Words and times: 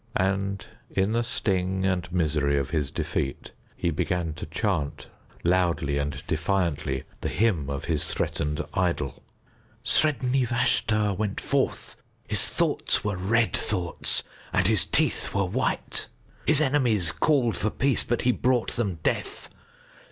And 0.17 0.65
in 0.89 1.11
the 1.11 1.21
sting 1.21 1.85
and 1.85 2.11
misery 2.11 2.57
of 2.57 2.71
his 2.71 2.89
defeat, 2.89 3.51
he 3.77 3.91
began 3.91 4.33
to 4.33 4.47
chant 4.47 5.05
loudly 5.43 5.99
and 5.99 6.23
defiantly 6.25 7.03
the 7.21 7.29
hymn 7.29 7.69
of 7.69 7.85
his 7.85 8.03
threatened 8.03 8.65
idol: 8.73 9.21
Sredni 9.85 10.47
Vashtar 10.47 11.15
went 11.15 11.39
forth, 11.39 11.97
His 12.27 12.47
thoughts 12.47 13.03
were 13.03 13.15
red 13.15 13.55
thoughts 13.55 14.23
and 14.51 14.65
his 14.65 14.87
teeth 14.87 15.35
were 15.35 15.45
white. 15.45 16.07
His 16.47 16.61
enemies 16.61 17.11
called 17.11 17.55
for 17.55 17.69
peace, 17.69 18.01
but 18.03 18.23
he 18.23 18.31
brought 18.31 18.71
them 18.77 18.97
death. 19.03 19.51